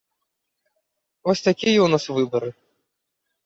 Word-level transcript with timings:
Вось 1.29 1.45
такія 1.49 1.75
ў 1.83 1.87
нас 1.95 2.03
выбары. 2.19 2.49